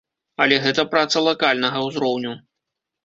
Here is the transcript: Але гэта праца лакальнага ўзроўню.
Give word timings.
Але 0.45 0.55
гэта 0.63 0.85
праца 0.95 1.23
лакальнага 1.27 1.85
ўзроўню. 1.89 2.33